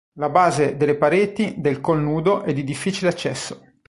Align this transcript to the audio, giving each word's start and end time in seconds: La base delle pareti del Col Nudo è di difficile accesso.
La 0.13 0.29
base 0.29 0.77
delle 0.77 0.95
pareti 0.97 1.57
del 1.61 1.79
Col 1.79 2.01
Nudo 2.01 2.41
è 2.41 2.53
di 2.53 2.63
difficile 2.63 3.09
accesso. 3.09 3.61